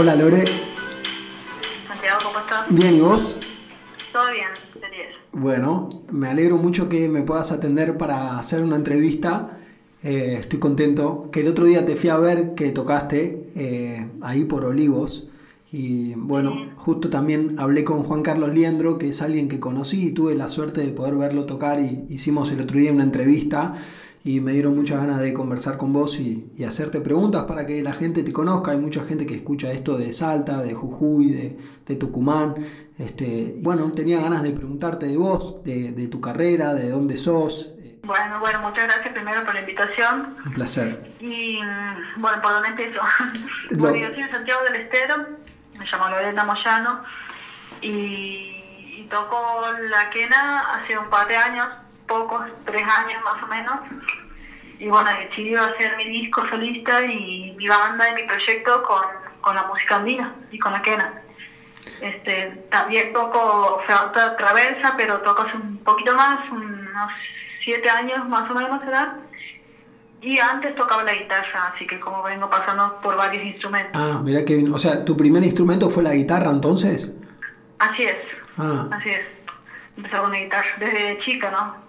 [0.00, 0.44] Hola Lore.
[1.88, 2.66] Santiago, ¿cómo estás?
[2.68, 3.36] Bien, ¿y vos?
[4.12, 5.16] Todo bien, 10.
[5.32, 9.58] Bueno, me alegro mucho que me puedas atender para hacer una entrevista.
[10.04, 11.30] Eh, estoy contento.
[11.32, 15.30] Que el otro día te fui a ver que tocaste eh, ahí por Olivos.
[15.70, 20.12] Y bueno, justo también hablé con Juan Carlos Liendro, que es alguien que conocí y
[20.12, 21.78] tuve la suerte de poder verlo tocar.
[21.80, 23.74] Y hicimos el otro día una entrevista
[24.24, 27.82] y me dieron muchas ganas de conversar con vos y, y, hacerte preguntas para que
[27.82, 28.72] la gente te conozca.
[28.72, 32.54] Hay mucha gente que escucha esto de Salta, de Jujuy, de, de Tucumán.
[32.98, 37.74] Este, bueno, tenía ganas de preguntarte de vos, de, de, tu carrera, de dónde sos.
[38.02, 40.32] Bueno, bueno, muchas gracias primero por la invitación.
[40.46, 41.14] Un placer.
[41.20, 41.60] Y
[42.16, 43.00] bueno, ¿por dónde empiezo?
[43.72, 45.14] Bueno, yo soy de Santiago del Estero,
[45.78, 47.02] me llamo Lorena Moyano
[47.80, 48.54] y,
[49.08, 51.66] toco la quena hace un par de años
[52.06, 53.80] pocos, tres años más o menos.
[54.78, 59.06] Y bueno, decidí hacer mi disco solista y mi banda y mi proyecto con,
[59.40, 61.22] con la música andina y con la quena.
[62.02, 67.10] Este, también toco flauta traversa, pero toco hace un poquito más, unos
[67.64, 69.14] siete años más o menos edad.
[70.20, 73.92] Y antes tocaba la guitarra, así que como vengo pasando por varios instrumentos.
[73.94, 74.72] Ah, mira que bien.
[74.72, 77.14] O sea, ¿tu primer instrumento fue la guitarra entonces?
[77.78, 78.16] Así es.
[78.56, 78.88] Ah.
[78.90, 79.20] Así es.
[79.96, 81.88] Empecé con la guitarra desde chica, ¿no?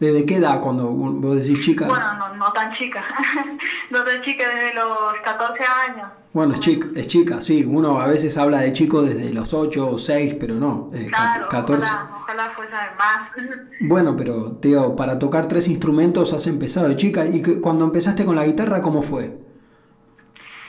[0.00, 1.86] ¿Desde qué edad cuando vos decís chica?
[1.86, 3.04] Bueno, no, no tan chica.
[3.90, 6.08] no tan chica, desde los 14 años.
[6.38, 7.64] Bueno, es chica, es chica, sí.
[7.66, 10.88] Uno a veces habla de chico desde los 8 o 6, pero no.
[10.94, 11.84] Eh, claro, 14.
[11.84, 13.30] Ojalá, ojalá fuese más.
[13.80, 17.26] Bueno, pero, Teo, para tocar tres instrumentos has empezado de chica.
[17.26, 19.36] ¿Y cuando empezaste con la guitarra, cómo fue?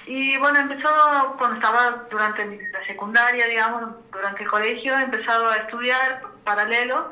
[0.07, 0.89] Y bueno, empezó
[1.37, 7.11] cuando estaba durante la secundaria, digamos, durante el colegio, he empezado a estudiar paralelo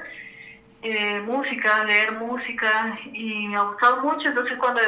[0.90, 4.82] eh, música, leer música y me ha gustado mucho, entonces cuando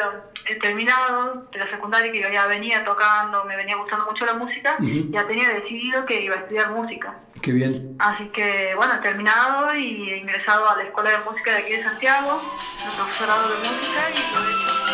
[0.45, 4.33] he terminado de la secundaria que yo ya venía tocando, me venía gustando mucho la
[4.33, 5.11] música, uh -huh.
[5.11, 7.13] ya tenía decidido que iba a estudiar música.
[7.41, 7.95] Qué bien.
[7.99, 11.71] Así que bueno, he terminado y he ingresado a la Escuela de Música de aquí
[11.71, 12.41] de Santiago,
[12.85, 14.88] el profesorado de música y lo he hecho.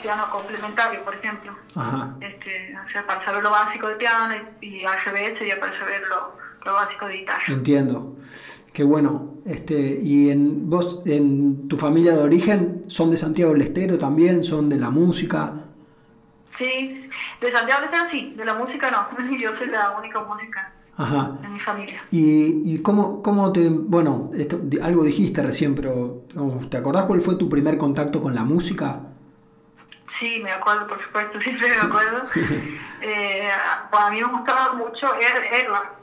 [0.00, 1.52] Tenía piano complementario por ejemplo.
[1.74, 2.14] Ajá.
[2.20, 4.84] este o sea para saber lo básico de piano y, y
[5.38, 8.16] sería para saber lo, lo, básico de guitarra entiendo.
[8.72, 9.34] Qué bueno.
[9.44, 14.44] Este y en vos en tu familia de origen son de Santiago del Estero también
[14.44, 15.52] son de la música
[16.58, 17.08] sí.
[17.40, 18.34] De Santiago del Estero sí.
[18.36, 19.38] De la música no.
[19.38, 21.38] Yo soy la única música Ajá.
[21.42, 22.02] en mi familia.
[22.10, 23.68] ¿Y, y cómo, cómo te...
[23.68, 26.24] Bueno, esto, algo dijiste recién, pero
[26.68, 29.00] ¿te acordás cuál fue tu primer contacto con la música?
[30.18, 32.24] Sí, me acuerdo, por supuesto, siempre me acuerdo.
[33.00, 33.50] eh,
[33.90, 35.98] bueno, a mí me gustaba mucho Edward.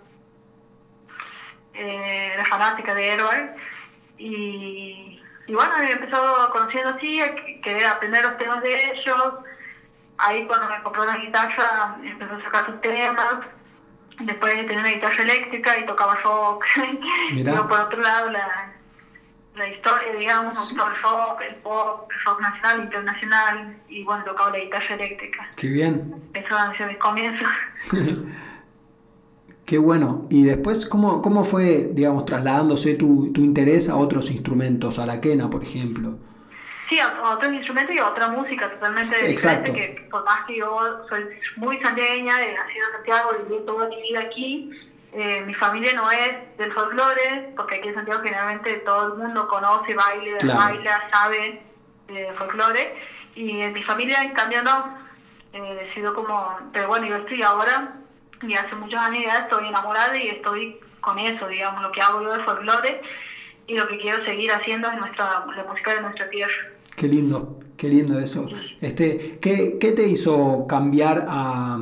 [1.74, 3.56] Eh, era fanática de Edward.
[4.18, 7.22] Y, y bueno, he empezado conociendo así,
[7.62, 9.34] querer aprender los temas de ellos.
[10.18, 13.46] Ahí cuando me compró una guitarra, empezó a sacar sus temas
[14.20, 16.64] después de tener una guitarra eléctrica y tocaba rock.
[17.44, 18.75] Pero por otro lado, la,
[19.56, 20.76] la historia, digamos, sí.
[20.76, 25.50] el rock, el pop, el rock nacional, internacional, y bueno, tocaba la guitarra eléctrica.
[25.56, 26.16] Qué bien.
[26.34, 27.48] Eso han sido mis comienzos.
[29.66, 30.28] Qué bueno.
[30.30, 35.20] Y después, ¿cómo, cómo fue, digamos, trasladándose tu, tu interés a otros instrumentos, a la
[35.20, 36.20] quena, por ejemplo?
[36.88, 39.72] Sí, a, a otros instrumentos y a otra música totalmente Exacto.
[39.72, 40.78] diferente, que por más que yo
[41.10, 41.24] soy
[41.58, 44.70] muy santiagueña, he nacido en Santiago, viví toda mi vida aquí,
[45.18, 49.48] eh, mi familia no es del folclore, porque aquí en Santiago generalmente todo el mundo
[49.48, 50.60] conoce, baile, Claro.
[50.60, 51.62] baila, sabe
[52.08, 52.96] de folclore,
[53.34, 54.98] y en mi familia en cambio no,
[55.54, 57.94] eh, he sido como, pero bueno, yo estoy ahora,
[58.42, 62.22] y hace muchos años ya estoy enamorada y estoy con eso, digamos, lo que hago
[62.22, 63.02] yo de folclore,
[63.68, 66.54] y lo que quiero seguir haciendo es nuestra, la música de nuestra tierra.
[66.96, 68.48] Qué lindo, qué lindo eso.
[68.82, 71.80] Este, ¿qué, ¿Qué te hizo cambiar a,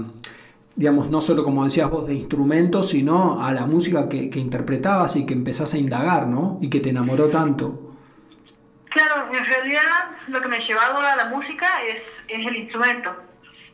[0.75, 5.15] digamos, no solo como decías vos, de instrumentos, sino a la música que, que interpretabas
[5.15, 6.57] y que empezás a indagar, ¿no?
[6.61, 7.93] Y que te enamoró tanto.
[8.89, 13.15] Claro, en realidad lo que me ha llevado a la música es, es el instrumento.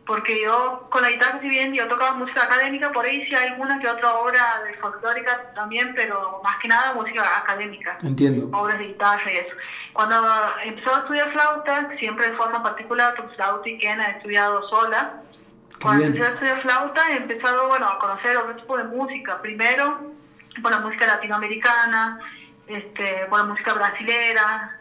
[0.06, 3.50] Porque yo con la guitarra, si bien yo tocaba música académica, por ahí sí hay
[3.50, 7.98] alguna que otra obra de folclórica también, pero más que nada música académica.
[8.02, 8.50] Entiendo.
[8.58, 9.56] Obras de guitarra y eso.
[9.94, 10.16] Cuando
[10.64, 15.22] empezó a estudiar flauta, siempre de forma particular, porque flauta y quena he estudiado sola,
[15.82, 19.42] Cuando empecé a estudiar flauta he empezado bueno, a conocer otro tipo de música.
[19.42, 20.12] Primero
[20.62, 22.20] por la música latinoamericana,
[22.68, 24.80] este, por la música brasilera,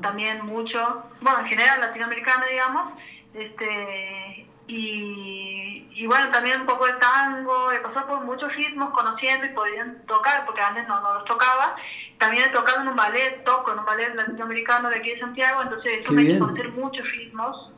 [0.00, 2.92] también mucho, bueno, en general latinoamericana, digamos,
[3.34, 9.50] este, y, bueno, también un poco de tango, he pasado por muchos ritmos conociendo y
[9.50, 11.74] podían tocar, porque antes no, no los tocaba.
[12.18, 15.62] También he tocado en un ballet, toco en un ballet latinoamericano de aquí de Santiago,
[15.62, 17.72] entonces eso me hizo conocer muchos ritmos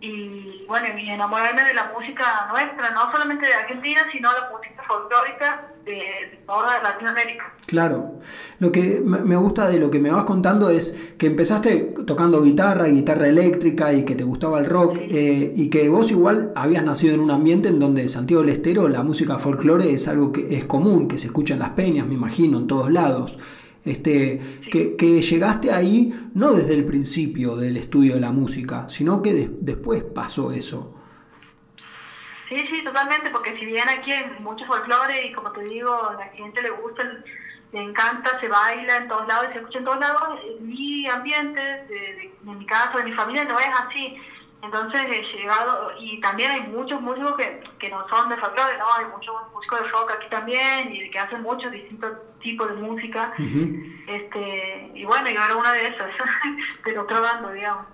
[0.00, 4.82] y bueno, y enamorarme de la música nuestra, no solamente de Argentina, sino la música
[4.86, 7.54] folclórica de toda Latinoamérica.
[7.66, 8.18] Claro,
[8.58, 12.86] lo que me gusta de lo que me vas contando es que empezaste tocando guitarra,
[12.86, 17.14] guitarra eléctrica y que te gustaba el rock eh, y que vos igual habías nacido
[17.14, 20.64] en un ambiente en donde Santiago del Estero la música folclore es algo que es
[20.64, 23.38] común, que se escucha en las peñas, me imagino, en todos lados.
[23.84, 29.22] Este, que, que, llegaste ahí no desde el principio del estudio de la música, sino
[29.22, 30.94] que después pasó eso.
[32.50, 36.14] Sí, sí, totalmente, porque si bien aquí hay mucho folclore y como te digo, a
[36.14, 37.04] la gente le gusta,
[37.72, 41.60] le encanta, se baila en todos lados y se escucha en todos lados, mi ambiente,
[41.60, 44.16] de, de mi casa, de mi familia, no es así.
[44.62, 48.84] Entonces he llegado, y también hay muchos músicos que, que no son de folclore, ¿no?
[48.98, 52.12] Hay muchos músicos de rock aquí también, y que hacen muchos distintos
[52.42, 53.32] tipos de música.
[54.06, 56.10] este Y bueno, yo era una de esas,
[56.84, 57.86] pero otro bando, digamos.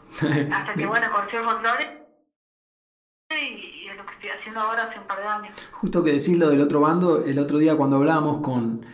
[0.52, 2.06] Hasta que, bueno, conocí el folclore
[3.30, 5.56] y, es lo que estoy haciendo ahora hace un par de años.
[5.72, 8.86] Justo que decís lo del otro bando, el otro día cuando hablábamos con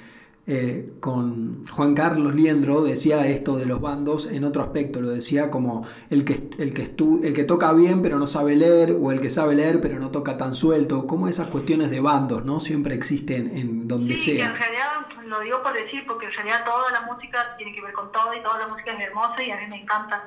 [0.47, 5.50] eh, con Juan Carlos Liendro decía esto de los bandos en otro aspecto, lo decía
[5.50, 6.83] como el que, el que,
[7.23, 10.11] el que toca bien pero no sabe leer o el que sabe leer pero no
[10.11, 12.59] toca tan suelto, como esas cuestiones de bandos, ¿no?
[12.59, 14.50] Siempre existen en donde sí, sea.
[14.50, 14.93] en realidad
[15.27, 18.35] lo digo por decir, porque en realidad toda la música tiene que ver con todo
[18.35, 20.25] y toda la música es hermosa y a mí me encanta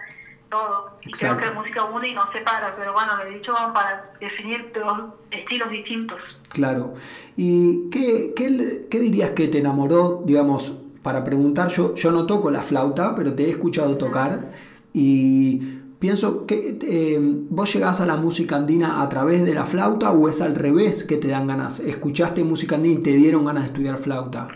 [0.50, 0.98] todo.
[1.02, 4.12] Y creo que la música une y no separa, pero bueno, lo he dicho para
[4.20, 6.20] definir dos estilos distintos.
[6.50, 6.94] Claro.
[7.36, 10.74] ¿Y qué, qué, dirías que te enamoró, digamos,
[11.04, 11.70] para preguntar?
[11.70, 14.52] Yo, yo no toco la flauta, pero te he escuchado tocar
[14.94, 20.12] y pienso que eh, vos llegás a la música andina a través de la flauta
[20.12, 21.80] o es al revés que te dan ganas.
[21.80, 24.48] ¿Escuchaste música andina y te dieron ganas de estudiar flauta?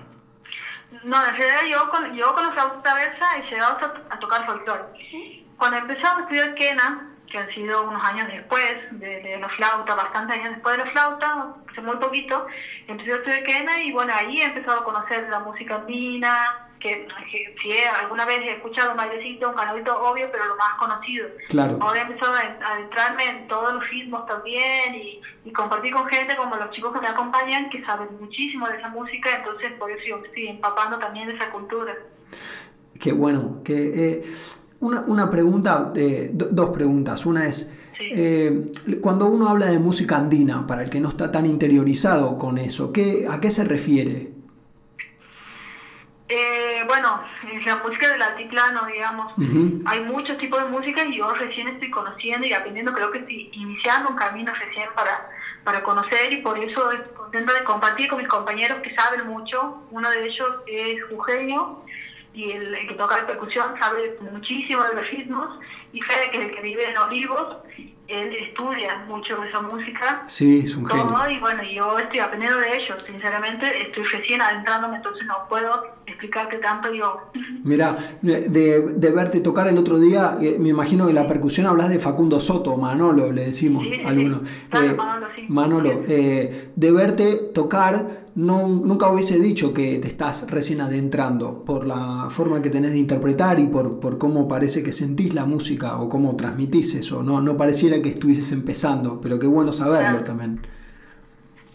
[1.04, 3.78] No, en realidad yo con, yo con la flauta traversa he llegado
[4.10, 4.84] a, tocar folclore.
[5.60, 10.38] Cuando empezamos a estudiar quena, que han sido unos años después de, la flauta, bastantes
[10.38, 12.48] años después de la flauta, hace muy poquito,
[12.88, 17.06] empecé a estudiar quena y bueno, ahí he empezado a conocer la música andina, que,
[17.62, 21.28] si alguna vez he escuchado un bailecito, un canalito obvio, pero lo más conocido.
[21.50, 21.78] Claro.
[21.82, 26.56] Ahora he empezado a adentrarme en todos los ritmos también y, compartir con gente como
[26.56, 30.48] los chicos que me acompañan que saben muchísimo de esa música, entonces por eso estoy
[30.48, 31.98] empapando también de esa cultura.
[33.00, 34.24] Qué bueno, que eh,
[34.82, 37.26] una, una pregunta, eh, dos preguntas.
[37.26, 38.72] Una es, eh,
[39.02, 42.92] cuando uno habla de música andina, para el que no está tan interiorizado con eso,
[42.94, 44.32] ¿qué, ¿a qué se refiere?
[46.30, 47.22] Eh, bueno,
[47.66, 49.34] la música del altiplano, digamos,
[49.86, 53.50] hay muchos tipos de música y yo recién estoy conociendo y aprendiendo, creo que estoy
[53.54, 55.28] iniciando un camino recién para,
[55.64, 59.84] para conocer y por eso estoy contento de compartir con mis compañeros que saben mucho.
[59.92, 61.84] Uno de ellos es Eugenio,
[62.34, 65.60] y el, que toca la percusión sabe muchísimo de los ritmos
[65.92, 67.58] y Fede, que es el que vive en Olivos,
[68.10, 70.24] él estudia mucho esa música.
[70.26, 74.98] Sí, es un todo, Y bueno, yo estoy aprendiendo de ellos, sinceramente, estoy recién adentrándome,
[74.98, 77.30] entonces no puedo explicarte tanto yo.
[77.64, 81.90] Mira, de, de, verte tocar el otro día, eh, me imagino que la percusión hablas
[81.90, 84.42] de Facundo Soto, Manolo, le decimos sí, algunos.
[84.50, 85.46] Eh, Manolo, sí.
[85.48, 91.86] Manolo, eh, de verte tocar, no, nunca hubiese dicho que te estás recién adentrando por
[91.86, 95.98] la forma que tenés de interpretar y por, por cómo parece que sentís la música
[95.98, 97.22] o cómo transmitís eso.
[97.22, 100.66] No, no pareciera que estuvieses empezando, pero qué bueno saberlo también.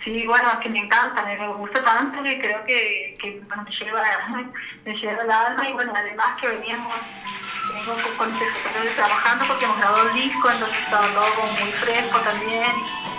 [0.02, 4.02] Sí, bueno, es que me encanta, me gusta tanto que creo que, que me, lleva,
[4.86, 6.94] me lleva el alma y bueno, además que veníamos,
[7.74, 8.38] venimos con, con
[8.96, 11.26] trabajando porque hemos grabado el disco, entonces estaba todo
[11.60, 13.13] muy fresco también.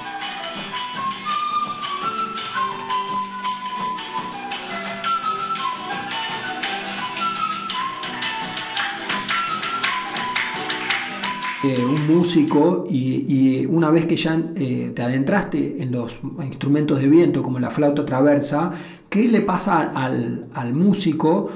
[11.65, 17.07] Eh, un músico y, una vez que ya eh, te adentraste en los instrumentos de
[17.07, 18.72] viento como la flauta traversa,
[19.10, 21.50] ¿qué le pasa al, músico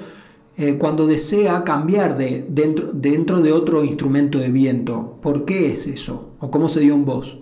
[0.58, 5.20] eh, cuando desea cambiar de, dentro, dentro de otro instrumento de viento?
[5.22, 6.32] ¿Por qué es eso?
[6.39, 7.38] ¿O cómo se dio en voz?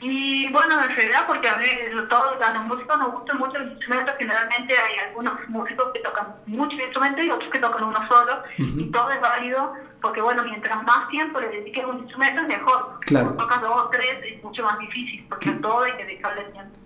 [0.00, 1.66] Y bueno, en realidad, porque a mí,
[2.08, 6.36] todos a los músicos nos gustan mucho los instrumentos, generalmente hay algunos músicos que tocan
[6.46, 9.72] muchos instrumentos y otros que tocan uno solo, y todo es válido,
[10.06, 13.00] porque bueno, mientras más tiempo le dediques a un instrumento es mejor.
[13.00, 13.30] Claro.
[13.32, 16.44] Si tocas dos o tres es mucho más difícil, porque a todo hay que dedicarle
[16.44, 16.78] tiempo.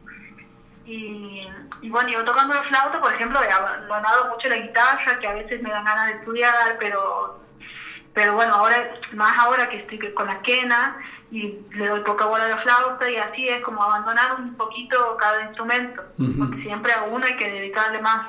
[0.87, 1.47] Y,
[1.83, 5.35] y, bueno, yo tocando la flauta, por ejemplo, he abandonado mucho la guitarra, que a
[5.35, 7.41] veces me dan ganas de estudiar, pero
[8.13, 10.97] pero bueno, ahora más ahora que estoy con la quena,
[11.31, 15.17] y le doy poca bola a la flauta y así es como abandonar un poquito
[15.17, 18.27] cada instrumento, porque siempre a uno hay que dedicarle más.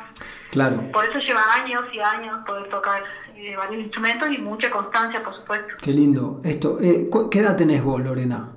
[0.51, 0.91] Claro.
[0.91, 3.03] Por eso lleva años y años poder tocar
[3.35, 5.73] eh, varios instrumentos y mucha constancia, por supuesto.
[5.81, 6.41] Qué lindo.
[6.43, 8.49] Esto, eh, ¿Qué edad tenés vos, Lorena?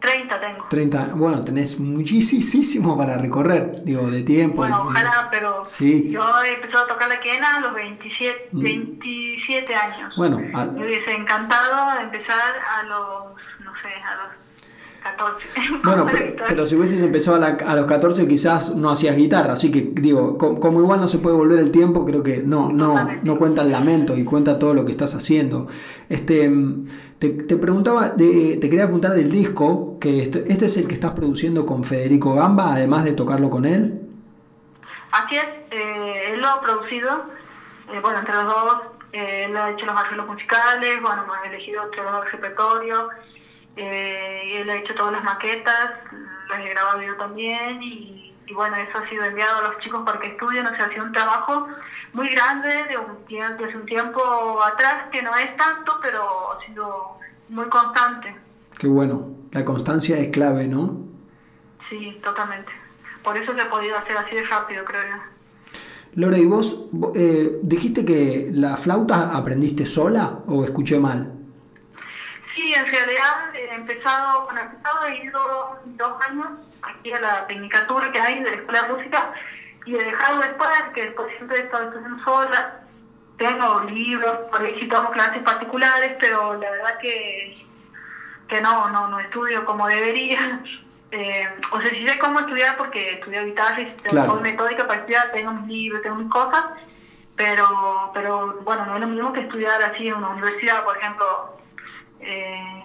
[0.00, 0.66] 30 tengo.
[0.68, 4.56] 30, bueno, tenés muchísimo para recorrer, digo, de tiempo.
[4.56, 6.10] Bueno, ojalá, pero sí.
[6.10, 9.78] yo he empezado a tocar la quena a los 27, 27 mm.
[9.78, 10.14] años.
[10.16, 13.36] Bueno, me hubiese encantado empezar a los
[13.84, 14.41] a los
[15.02, 15.46] 14.
[15.84, 16.06] Bueno,
[16.48, 20.80] pero, si hubieses empezado a, los 14 quizás no hacías guitarra, así que digo, como,
[20.80, 24.16] igual no se puede volver el tiempo, creo que no, no, no cuenta el lamento
[24.16, 25.66] y cuenta todo lo que estás haciendo.
[26.08, 26.50] Este,
[27.18, 31.12] te, te preguntaba, te quería apuntar del disco, que este, este, es el que estás
[31.12, 34.00] produciendo con Federico Gamba, además de tocarlo con él.
[35.10, 37.26] Así es, eh, él lo ha producido,
[37.92, 38.82] eh, bueno, entre los dos,
[39.12, 43.08] eh, él ha hecho los arreglos musicales, bueno, hemos elegido entre los dos repertorios
[43.76, 45.90] eh, él ha hecho todas las maquetas,
[46.50, 50.20] las he grabado yo también y, bueno, eso ha sido enviado a los chicos para
[50.20, 51.68] que estudien, o sea, ha sido un trabajo
[52.12, 57.18] muy grande de un, desde un tiempo atrás, que no es tanto, pero ha sido
[57.48, 58.36] muy constante.
[58.78, 60.98] Qué bueno, la constancia es clave, ¿no?
[61.88, 62.70] Sí, totalmente.
[63.22, 65.16] Por eso se ha podido hacer así de rápido, creo yo.
[66.14, 71.41] Lore, ¿y vos eh, dijiste que la flauta aprendiste sola o escuché mal?
[72.54, 76.48] Sí, en realidad he empezado, bueno, he empezado, he ido dos años
[76.82, 79.32] aquí a la tecnicatura que hay de la Escuela de Música
[79.86, 82.80] y he dejado después, que después siempre he estado estudiando sola.
[83.38, 87.66] Tengo libros, por ahí sí tomo clases particulares, pero la verdad que,
[88.48, 90.60] que no, no, no estudio como debería.
[91.14, 95.30] Eh, o sea, sí sé cómo estudiar porque estudio guitarra y tengo metódica para estudiar,
[95.30, 96.64] tengo mis libros, tengo mis cosas,
[97.36, 101.58] pero, pero bueno, no es lo mismo que estudiar así en una universidad, por ejemplo,
[102.22, 102.84] eh,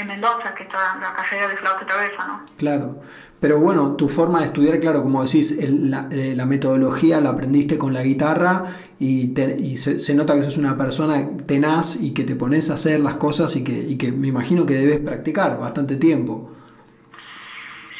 [0.00, 2.44] en Mendoza, que está la carrera de flauta travesa, ¿no?
[2.56, 3.00] Claro,
[3.40, 7.92] pero bueno, tu forma de estudiar, claro, como decís, eh, la, metodología la aprendiste con
[7.92, 8.64] la guitarra
[9.00, 9.34] y,
[9.76, 13.56] se, nota que sos una persona tenaz y que te pones a hacer las cosas
[13.56, 16.52] y que, y que me imagino que debes practicar bastante tiempo.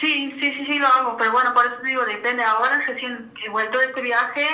[0.01, 2.45] Sí, sí, sí, sí lo hago, pero bueno, por eso digo, depende.
[2.45, 4.47] Ahora recién he vuelto de este viaje,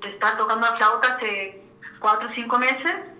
[0.00, 1.60] te está tocando la flauta hace
[1.98, 3.11] cuatro o cinco meses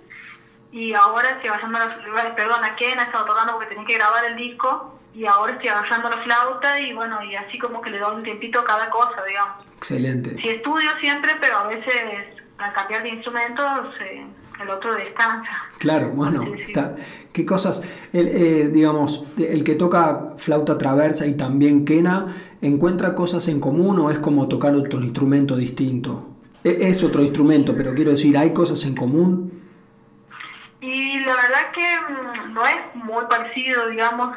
[0.73, 4.25] y ahora estoy agarrando la perdón, a Ken ha estado tocando porque tenía que grabar
[4.25, 7.99] el disco y ahora estoy agarrando la flauta y bueno, y así como que le
[7.99, 9.57] doy un tiempito a cada cosa, digamos.
[9.77, 10.37] Excelente.
[10.41, 11.95] Sí estudio siempre, pero a veces
[12.57, 14.25] al cambiar de instrumentos eh,
[14.63, 15.51] el otro descansa.
[15.79, 16.97] Claro, bueno, Está,
[17.33, 23.49] qué cosas, el, eh, digamos, el que toca flauta traversa y también quena, ¿encuentra cosas
[23.49, 26.29] en común o es como tocar otro instrumento distinto?
[26.65, 29.62] E, es otro instrumento, pero quiero decir, ¿hay cosas en común?
[30.83, 34.37] Y la verdad que mm, no es muy parecido, digamos.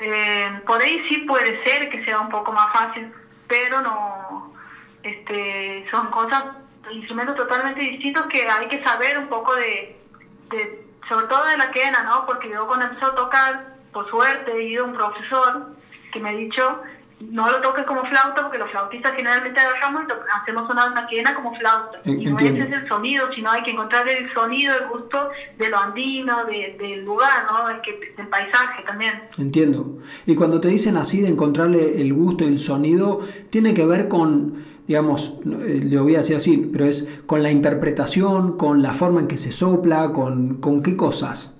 [0.00, 3.12] Eh, por ahí sí puede ser que sea un poco más fácil,
[3.46, 4.54] pero no.
[5.02, 6.42] Este, son cosas,
[6.90, 10.00] instrumentos totalmente distintos que hay que saber un poco de,
[10.48, 12.24] de sobre todo de la quena, ¿no?
[12.24, 15.76] Porque yo cuando empecé a tocar, por suerte, he ido a un profesor
[16.12, 16.82] que me ha dicho
[17.20, 21.34] no lo toques como flauta porque los flautistas generalmente agarramos y hacemos sonar una quena
[21.34, 22.00] como flauta.
[22.04, 25.68] Y no ese es el sonido, sino hay que encontrar el sonido, el gusto de
[25.68, 27.82] lo andino, del lugar, ¿no?
[27.82, 29.22] que, del paisaje también.
[29.36, 29.98] Entiendo.
[30.26, 33.20] Y cuando te dicen así de encontrarle el gusto y el sonido,
[33.50, 37.50] tiene que ver con, digamos, eh, le voy a decir así, pero es con la
[37.50, 41.56] interpretación, con la forma en que se sopla, con, con qué cosas.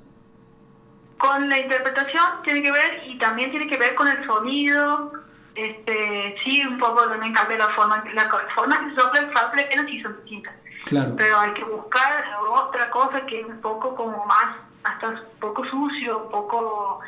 [1.18, 5.12] Con la interpretación tiene que ver y también tiene que ver con el sonido,
[5.54, 9.86] este, sí, un poco también cambia la forma, la forma que sopla el flauta que
[9.86, 10.54] sí son distintas.
[10.84, 11.14] Claro.
[11.16, 15.64] Pero hay que buscar otra cosa que es un poco como más, hasta un poco
[15.66, 17.00] sucio, un poco,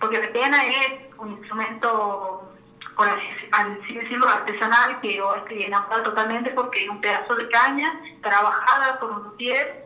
[0.00, 2.50] porque la pena es un instrumento,
[2.96, 8.00] por así, decirlo, artesanal, que yo estoy enamorada totalmente porque es un pedazo de caña
[8.22, 9.84] trabajada por un luthier,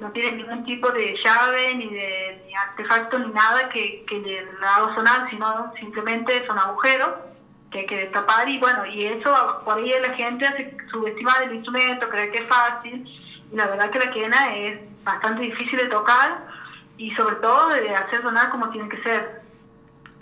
[0.00, 4.40] no tiene ningún tipo de llave ni de ni artefacto ni nada que, que le
[4.66, 7.10] haga sonar, sino simplemente son agujeros
[7.70, 12.08] que que destapar y bueno, y eso por ahí la gente hace subestima del instrumento,
[12.08, 13.04] cree que es fácil
[13.52, 16.46] y la verdad que la quena es bastante difícil de tocar
[16.96, 19.42] y sobre todo de hacer sonar como tiene que ser.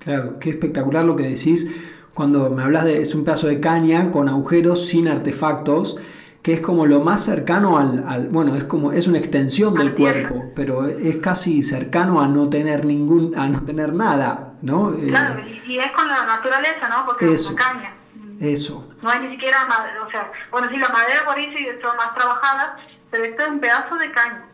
[0.01, 1.69] Claro, qué espectacular lo que decís
[2.17, 5.99] cuando me hablas de es un pedazo de caña con agujeros sin artefactos,
[6.47, 10.53] que es como lo más cercano al, bueno, es como es una extensión del cuerpo,
[10.55, 14.95] pero es casi cercano a no tener ningún a no tener nada, ¿no?
[14.95, 17.05] Eh, claro, y es con la naturaleza, ¿no?
[17.05, 17.95] Porque es una caña.
[18.39, 18.89] Eso.
[19.03, 19.67] No hay ni siquiera,
[20.07, 23.49] o sea, bueno, sí, la madera por ahí sí son más trabajadas, pero esto es
[23.49, 24.45] un pedazo de caña.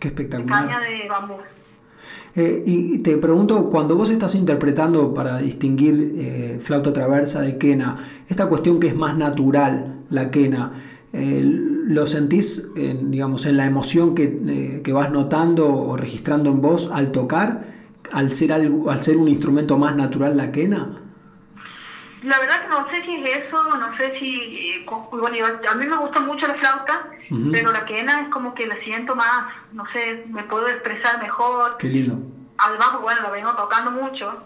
[0.00, 0.66] Qué espectacular.
[0.66, 1.36] caña de bambú.
[2.34, 7.96] Eh, y te pregunto, cuando vos estás interpretando para distinguir eh, flauta traversa de quena,
[8.28, 10.72] esta cuestión que es más natural, la quena,
[11.12, 16.90] eh, ¿lo sentís digamos, en la emoción que, que, vas notando o registrando en vos
[16.92, 17.64] al tocar,
[18.12, 21.02] al ser, algo, al ser un instrumento más natural la quena?
[22.22, 24.84] La verdad que no sé si es eso, no sé si...
[25.10, 27.08] Bueno, a mí me gusta mucho la flauta,
[27.50, 31.76] pero la quena es como que la siento más, no sé, me puedo expresar mejor.
[31.78, 32.18] Qué lindo.
[32.58, 34.44] Además, bueno, la vengo tocando mucho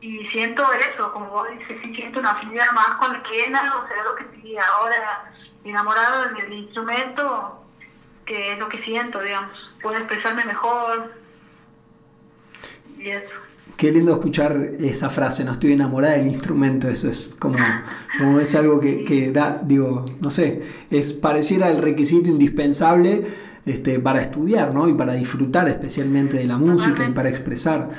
[0.00, 3.88] y siento eso, como vos dices, sí siento una afinidad más con la quena, o
[3.88, 5.32] sea, lo que estoy ahora
[5.64, 7.62] enamorado del instrumento,
[8.24, 9.56] que es lo que siento, digamos.
[9.82, 11.12] Puedo expresarme mejor
[12.98, 13.32] y eso.
[13.76, 17.56] Qué lindo escuchar esa frase, no estoy enamorada del instrumento, eso es como,
[18.18, 23.26] como es algo que, da, digo, no sé, es pareciera el requisito indispensable
[23.64, 24.88] este, para estudiar, ¿no?
[24.88, 27.90] Y para disfrutar especialmente de la música y para expresar.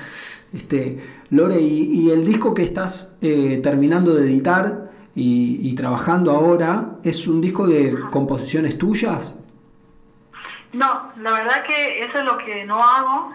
[0.54, 1.00] Este,
[1.32, 7.40] Lore, ¿y, el disco que estás eh, terminando de editar y, trabajando ahora es un
[7.40, 9.36] disco de composiciones tuyas?
[10.72, 13.32] No, la verdad que eso es lo que no hago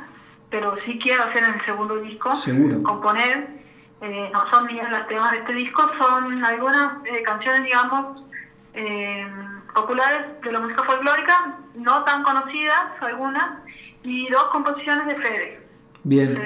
[0.51, 2.33] pero sí quiero hacer en el segundo disco,
[2.83, 3.59] componer.
[4.01, 8.23] Eh, no son mías las temas de este disco, son algunas eh, canciones, digamos,
[8.75, 9.27] eh,
[9.75, 13.59] populares de la música folclórica, no tan conocidas algunas,
[14.05, 15.61] y dos composiciones de Fede.
[16.05, 16.41] Bien.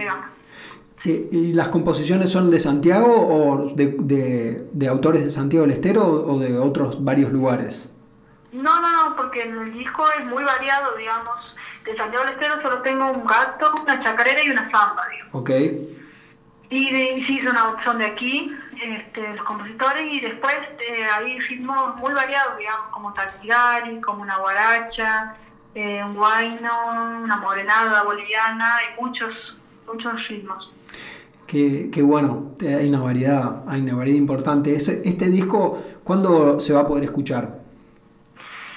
[1.05, 6.39] ¿Y, las composiciones son de Santiago o de, de, autores de Santiago del Estero o
[6.39, 7.93] de otros varios lugares?
[8.53, 11.53] No, no, no, porque el disco es muy variado, digamos
[11.85, 15.35] de Santiago del Estero solo tengo un gato, una chacarera y una samba, digamos.
[15.35, 15.51] Ok.
[16.71, 20.57] Y de, sí, son, son de aquí, este, los compositores, y después
[20.89, 25.35] eh, hay ritmos muy variados, digamos, como taquigari, como una guaracha,
[25.75, 29.35] eh, un guayno, una morenada boliviana, y muchos,
[29.87, 30.73] muchos ritmos.
[31.53, 34.75] Qué, qué, bueno, hay una variedad, hay una variedad importante.
[34.75, 37.59] Este, este disco, ¿cuándo se va a poder escuchar?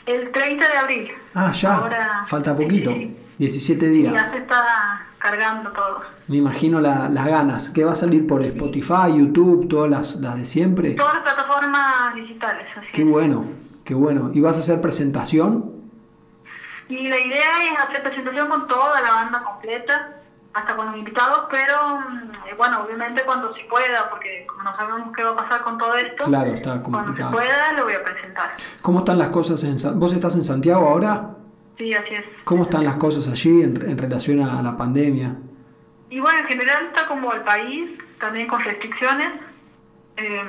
[0.05, 1.11] El 30 de abril.
[1.33, 2.25] Ah, ya.
[2.27, 2.93] Falta poquito.
[3.37, 4.13] 17 días.
[4.13, 6.01] Ya se está cargando todo.
[6.27, 7.69] Me imagino las ganas.
[7.69, 10.95] ¿Qué va a salir por Spotify, YouTube, todas las, las de siempre?
[10.95, 12.67] Todas las plataformas digitales.
[12.75, 13.45] Así qué bueno,
[13.85, 14.31] qué bueno.
[14.33, 15.71] ¿Y vas a hacer presentación?
[16.89, 20.24] Y la idea es hacer presentación con toda la banda completa
[20.55, 25.13] hasta con los invitados, pero mm, bueno, obviamente cuando se pueda, porque como no sabemos
[25.13, 27.31] qué va a pasar con todo esto, claro, está complicado.
[27.31, 28.51] cuando se pueda lo voy a presentar.
[28.81, 31.35] ¿Cómo están las cosas en ¿Vos estás en Santiago ahora?
[31.77, 32.23] Sí, así es.
[32.45, 35.35] ¿Cómo están las cosas allí en, relación a la pandemia?
[36.09, 39.33] Y bueno, en general está como el país, también con restricciones.
[40.15, 40.43] Eh,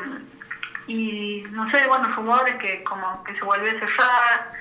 [0.87, 4.53] y no sé, bueno, rumores que como que se vuelve a cerrar,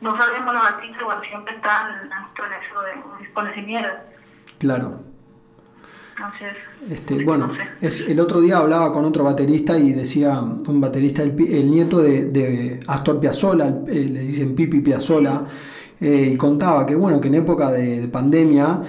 [0.00, 4.15] no sabemos los artistas, bueno, siempre están en eso de desconocimiento
[4.58, 5.06] Claro.
[6.88, 11.70] Este, bueno, es, el otro día hablaba con otro baterista y decía, un baterista, el,
[11.70, 15.44] nieto de, Astor Piazzolla, eh, le dicen Pipi Piazzolla,
[16.00, 18.80] eh, y contaba que bueno, que en época de pandemia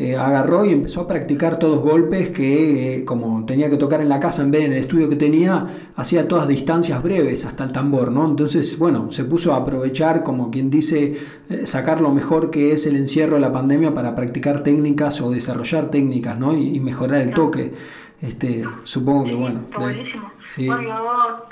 [0.00, 4.08] eh, agarró y empezó a practicar todos golpes que, eh, como tenía que tocar en
[4.08, 7.64] la casa en vez de en el estudio que tenía, hacía todas distancias breves hasta
[7.64, 8.24] el tambor, ¿no?
[8.24, 12.86] Entonces, bueno, se puso a aprovechar, como quien dice, eh, sacar lo mejor que es
[12.86, 16.56] el encierro de la pandemia para practicar técnicas o desarrollar técnicas, ¿no?
[16.56, 17.74] Y, mejorar el toque.
[18.22, 19.66] Este, supongo que, bueno.
[19.78, 20.32] buenísimo.
[20.64, 21.44] Bueno,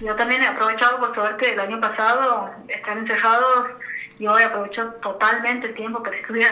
[0.00, 3.68] yo, también he aprovechado por saber que el año pasado están encerrados
[4.18, 6.50] y hoy aprovecho totalmente el tiempo para estudiar.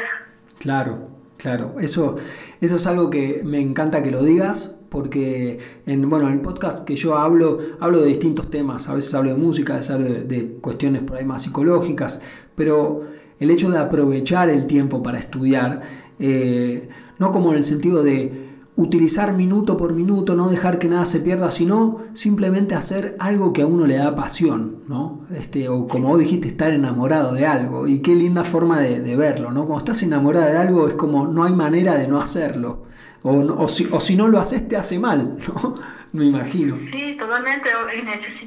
[0.60, 2.16] Claro, Claro, eso,
[2.60, 6.84] eso es algo que me encanta que lo digas, porque en, bueno, en el podcast
[6.84, 10.06] que yo hablo, hablo de distintos temas, a veces hablo de música, a veces hablo
[10.06, 12.20] de, cuestiones por ahí más psicológicas,
[12.54, 13.04] pero
[13.38, 15.80] el hecho de aprovechar el tiempo para estudiar,
[16.18, 18.49] eh, no como en el sentido de
[18.80, 23.62] utilizar minuto por minuto, no dejar que nada se pierda, sino simplemente hacer algo que
[23.62, 25.26] a uno le da pasión, ¿no?
[25.34, 27.86] Este, o como vos dijiste, estar enamorado de algo.
[27.86, 29.66] Y qué linda forma de, verlo, ¿no?
[29.66, 32.86] Cuando estás enamorado de algo es como no hay manera de no hacerlo.
[33.22, 35.74] O, o, si, o si no lo haces te hace mal, ¿no?
[36.12, 36.76] Me imagino.
[36.96, 37.70] Sí, totalmente,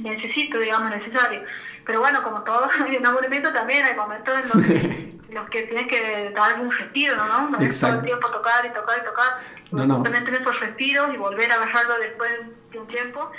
[0.01, 1.41] necesito, digamos, necesario.
[1.85, 6.31] Pero bueno, como todo enamoramiento también hay momentos en los que los que tienen que
[6.35, 7.49] dar algún respiro, ¿no?
[7.49, 9.27] No es todo el tiempo tocar y tocar y tocar.
[9.71, 10.03] No, no.
[10.03, 12.31] También tener esos respiros y volver a agarrarlo después
[12.71, 13.31] de un tiempo,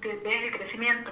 [0.00, 1.10] que es el crecimiento.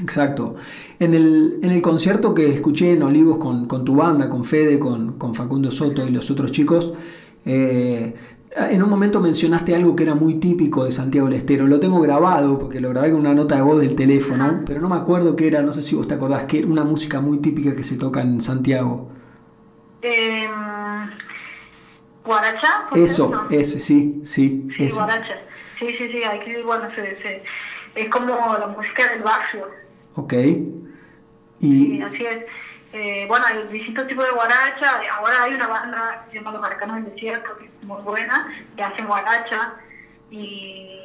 [0.00, 0.54] Exacto.
[1.00, 4.78] En el, en el concierto que escuché en Olivos con, con tu banda, con Fede,
[4.78, 6.94] con, con, Facundo Soto y los otros chicos,
[7.44, 8.14] eh,
[8.56, 11.66] en un momento mencionaste algo que era muy típico de Santiago del Estero.
[11.66, 14.88] Lo tengo grabado porque lo grabé con una nota de voz del teléfono, pero no
[14.88, 17.38] me acuerdo qué era, no sé si vos te acordás, que era una música muy
[17.38, 19.10] típica que se toca en Santiago.
[20.02, 20.48] Eh,
[22.24, 22.88] ¿Guaracha?
[22.94, 24.68] Eso, ese, sí, sí.
[24.76, 25.34] Sí, Guaracha.
[25.78, 26.88] Sí, sí, sí, aquí, bueno,
[27.94, 28.26] es como
[28.58, 29.66] la música del barrio.
[30.14, 30.34] Ok.
[31.60, 32.00] Y...
[32.00, 32.44] así es.
[32.92, 35.00] Eh, bueno, hay distintos tipos de guaracha.
[35.16, 38.48] Ahora hay una banda que se llama Los Maracanos del Desierto, que es muy buena,
[38.76, 39.74] que hacen guaracha
[40.30, 40.98] y,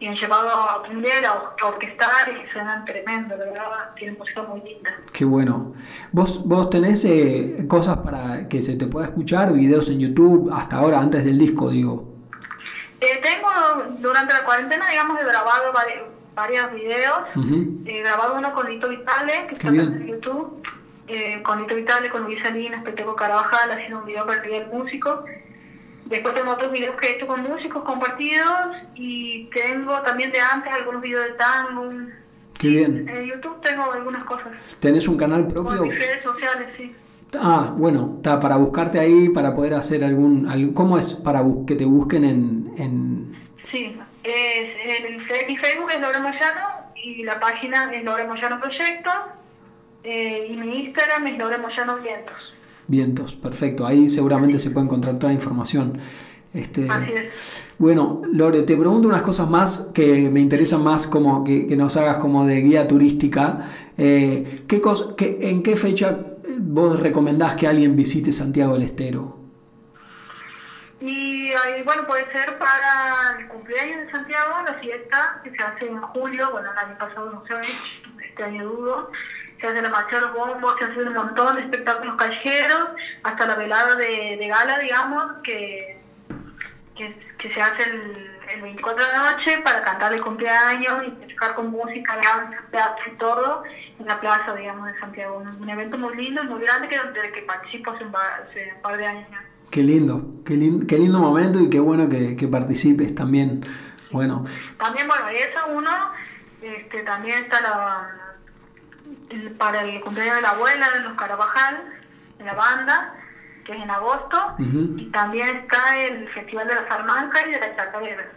[0.00, 4.60] y han llevado a aprender a, orquestar y suenan tremendo, la verdad, tienen música muy
[4.62, 4.90] linda.
[5.12, 5.74] Qué bueno.
[6.12, 10.76] ¿Vos, vos tenés eh, cosas para que se te pueda escuchar, videos en YouTube, hasta
[10.76, 12.14] ahora, antes del disco, digo?
[13.00, 13.48] Eh, tengo,
[13.98, 17.18] durante la cuarentena, digamos, he grabado varios varios videos.
[17.86, 20.62] He grabado uno con Lito Vitale, que está en YouTube.
[21.08, 24.60] Eh, con Lito Vitale, con Luis Salinas, Peteco Carabajal, haciendo un video para el Día
[24.60, 25.24] del Músico.
[26.06, 30.72] Después tengo otros videos que he hecho con músicos compartidos y tengo también de antes
[30.72, 31.92] algunos videos de tango.
[32.58, 33.08] Qué bien.
[33.08, 34.76] En YouTube tengo algunas cosas.
[34.80, 35.84] ¿Tenés un canal propio?
[35.84, 36.94] En redes sociales, sí.
[37.38, 40.48] Ah, bueno, está para buscarte ahí, para poder hacer algún...
[40.48, 43.48] algún ¿Cómo es para que te busquen en, en...
[43.70, 49.10] Sí, es, el, mi Facebook es Laura Moyano y la página es Laura Moyano Proyecto
[50.06, 52.54] eh, y mi Instagram es Laura Moyano Vientos.
[52.86, 53.84] Vientos, perfecto.
[53.84, 55.98] Ahí seguramente se puede encontrar toda la información.
[56.54, 57.66] Este, Así es.
[57.76, 62.18] Bueno, Lore, te pregunto unas cosas más que me interesan más como que, nos hagas
[62.18, 63.68] como de guía turística.
[63.98, 64.80] Eh, ¿qué
[65.16, 66.18] qué, ¿En qué fecha
[66.56, 69.36] vos recomendás que alguien visite Santiago del Estero?
[71.00, 71.52] Y
[71.84, 76.50] bueno, puede ser para el cumpleaños de Santiago, la fiesta que se hace en julio,
[76.52, 79.10] bueno, el año pasado no se ha hecho, este año dudo,
[79.60, 79.88] se hace la
[80.20, 82.90] los bombos, se hace un montón de espectáculos callejeros,
[83.22, 85.98] hasta la velada de, de gala, digamos, que,
[86.94, 87.14] que,
[87.54, 91.70] se hace el, el, 24 de la noche para cantar el cumpleaños y tocar con
[91.70, 92.18] música,
[92.70, 93.62] teatro y todo
[93.98, 95.42] en la plaza, digamos, de Santiago.
[95.60, 98.12] Un, evento muy lindo y muy grande que, desde que participo hace un
[98.82, 99.28] par de años.
[99.70, 100.54] Qué lindo, qué,
[100.86, 103.64] qué lindo momento y qué bueno que, que, participes también.
[104.10, 104.44] Bueno.
[104.78, 105.90] También, bueno, eso uno,
[106.62, 108.25] este, también está la,
[109.58, 111.76] para el cumpleaños de la abuela de los Carabajal,
[112.38, 113.14] de la banda,
[113.64, 117.76] que es en agosto, y también está el Festival de la Salamanca y de la
[117.76, 118.32] Chacarera.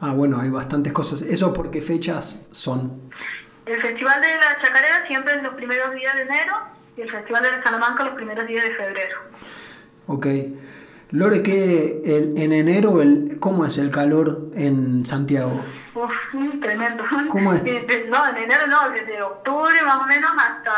[0.00, 1.22] Ah, bueno, hay bastantes cosas.
[1.22, 3.10] ¿Eso por qué fechas son?
[3.66, 6.54] El Festival de la Chacarera siempre es los primeros días de enero
[6.96, 9.18] y el Festival de la Salamanca los primeros días de febrero.
[10.08, 10.26] Ok.
[11.10, 15.60] Lore, ¿qué, en enero el, cómo es el calor en Santiago?
[15.94, 17.04] Uf, tremendo.
[17.28, 17.62] ¿Cómo es?
[17.62, 20.72] No, en enero no, desde octubre más o menos hasta,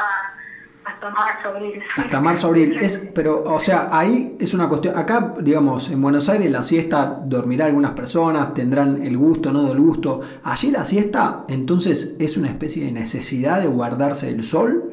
[0.84, 1.82] hasta marzo, abril.
[1.96, 2.78] Hasta marzo, abril.
[2.80, 4.98] Es, pero, o sea, ahí es una cuestión.
[4.98, 9.78] Acá, digamos, en Buenos Aires la siesta dormirá algunas personas, tendrán el gusto, no del
[9.78, 10.20] gusto.
[10.42, 14.90] Allí la siesta, entonces, es una especie de necesidad de guardarse el sol.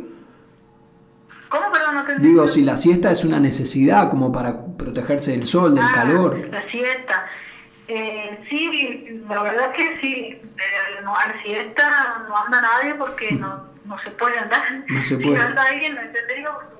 [1.50, 1.96] ¿Cómo, perdón?
[1.96, 5.92] No Digo, si la siesta es una necesidad como para protegerse del sol, del ah,
[5.94, 6.48] calor.
[6.52, 7.26] La siesta.
[7.94, 10.42] Eh, sí, la verdad que sí.
[10.42, 14.84] Eh, no, a la siesta no anda nadie porque no, no se puede andar.
[14.88, 15.36] No se puede.
[15.36, 16.74] Si anda alguien, no entendería porque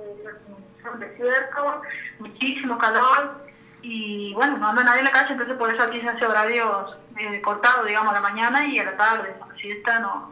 [0.80, 1.82] es un desierto,
[2.20, 3.46] muchísimo calor
[3.82, 6.96] y bueno, no anda nadie en la calle, entonces por eso aquí se hace horarios
[7.18, 9.36] eh, cortados, digamos, a la mañana y a la tarde.
[9.38, 10.32] La siesta no,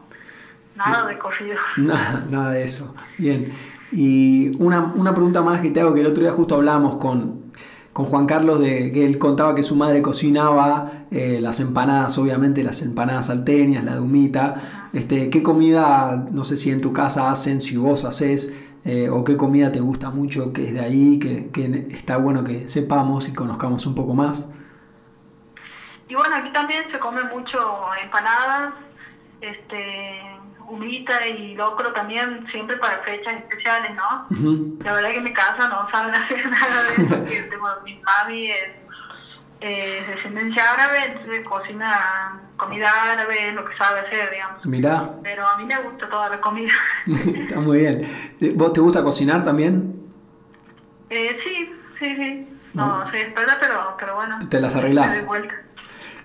[0.75, 1.57] nada de corrido.
[1.77, 2.95] Nada, nada de eso.
[3.17, 3.51] Bien.
[3.91, 7.51] Y una, una, pregunta más que te hago, que el otro día justo hablábamos con,
[7.99, 12.63] con Juan Carlos, de que él contaba que su madre cocinaba eh, las empanadas, obviamente
[12.63, 14.89] las empanadas salteñas, la dumita.
[14.93, 18.53] Este, ¿Qué comida, no sé si en tu casa hacen, si vos haces,
[18.85, 22.45] eh, o qué comida te gusta mucho, que es de ahí, que, que está bueno
[22.45, 24.49] que sepamos y conozcamos un poco más?
[26.07, 27.59] Y bueno, aquí también se come mucho
[28.01, 28.75] empanadas,
[29.41, 30.38] este
[30.69, 34.27] humita y locro también siempre para fechas especiales, ¿no?
[34.83, 38.51] La verdad que en mi casa no saben hacer nada de eso, porque mi mami
[38.51, 38.69] es
[39.61, 44.65] eh, descendencia árabe, entonces cocina comida árabe, lo que sabe hacer, digamos.
[44.65, 45.09] Mirá.
[45.23, 46.71] Pero a mí me gusta toda la comida.
[47.07, 48.07] Está muy bien.
[48.55, 50.01] ¿Vos te gusta cocinar también?
[51.09, 52.47] Eh, sí, sí, sí.
[52.73, 54.39] No, no soy experta, pero, pero bueno.
[54.47, 55.25] Te las arreglás.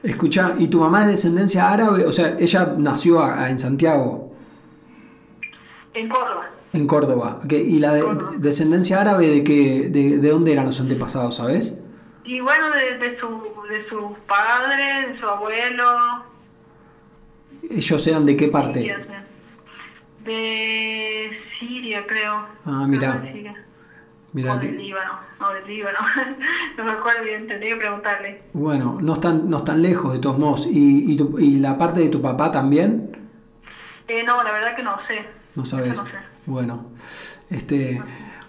[0.02, 2.04] Escucha, ¿y tu mamá es de descendencia árabe?
[2.04, 4.33] O sea, ella nació en Santiago.
[5.94, 6.50] En Córdoba.
[6.72, 7.40] En Córdoba.
[7.48, 7.94] ¿Y la
[8.36, 11.80] descendencia árabe de, qué, de, de, dónde eran los antepasados, sabes?
[12.24, 13.28] Y bueno, de, de, su,
[13.68, 16.24] de sus padres, de su abuelo.
[17.70, 18.96] ¿Ellos eran de qué parte?
[20.24, 22.46] De Siria, creo.
[22.64, 23.22] Ah, mira.
[24.32, 25.98] Mira o del Líbano, no del Líbano,
[26.76, 28.42] no me acuerdo bien, tendría que preguntarle.
[28.52, 30.66] Bueno, no están, no están lejos de todos modos.
[30.66, 33.16] ¿Y, y, tu, ¿Y la parte de tu papá también?
[34.08, 35.24] Eh, no, la verdad que no sé.
[35.54, 36.02] No sabes.
[36.46, 36.86] Bueno,
[37.50, 38.02] este,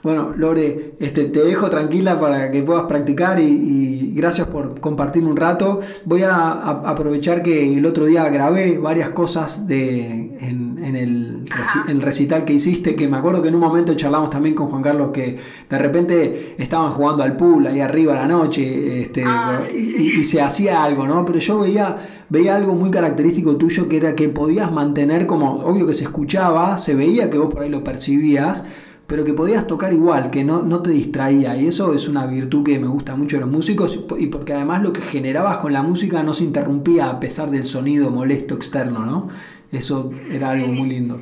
[0.05, 5.35] bueno, Lore, este, te dejo tranquila para que puedas practicar y, gracias por compartirme un
[5.35, 5.79] rato.
[6.05, 12.53] Voy a, aprovechar que el otro día grabé varias cosas de, en, el, recital que
[12.53, 15.37] hiciste, que me acuerdo que en un momento charlamos también con Juan Carlos que
[15.69, 20.41] de repente estaban jugando al pool ahí arriba a la noche este, ah, y, se
[20.41, 21.23] hacía algo, ¿no?
[21.25, 21.95] Pero yo veía,
[22.29, 26.77] veía algo muy característico tuyo que era que podías mantener como, obvio que se escuchaba,
[26.77, 28.63] se veía que vos por ahí lo percibías
[29.07, 31.55] pero que podías tocar igual, que no, no te distraía.
[31.55, 34.81] Y eso es una virtud que me gusta mucho de los músicos y porque además
[34.81, 39.05] lo que generabas con la música no se interrumpía a pesar del sonido molesto externo,
[39.05, 39.29] ¿no?
[39.71, 41.21] Eso era algo muy lindo.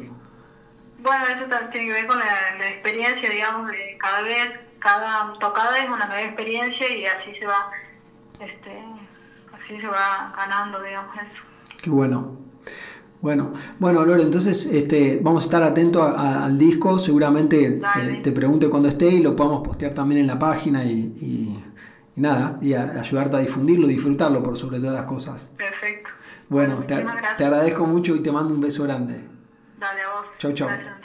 [0.99, 5.89] Bueno, eso tiene que ver con la, experiencia, digamos, de cada vez, cada tocada es
[5.89, 7.69] una nueva experiencia y así se va,
[8.39, 8.81] este,
[9.51, 11.81] así se va ganando, digamos, eso.
[11.81, 12.42] Qué bueno.
[13.23, 16.99] Bueno, bueno, Lore, entonces este, vamos a estar atentos al disco.
[16.99, 21.57] Seguramente eh, te pregunte cuando esté y lo podamos postear también en la página y,
[22.17, 25.53] nada, y ayudarte a difundirlo, disfrutarlo por sobre todas las cosas.
[25.55, 26.09] Perfecto.
[26.49, 27.01] Bueno, te,
[27.37, 29.23] te, agradezco mucho y te mando un beso grande.
[29.79, 30.25] Dale a vos.
[30.37, 30.67] Chau, chau.
[30.67, 31.02] Gracias.